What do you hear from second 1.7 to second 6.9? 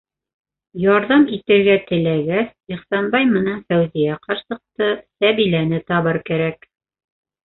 теләгәс, Ихсанбай менән Фәүзиә ҡарсыҡты, Сәбиләне табыр кәрәк.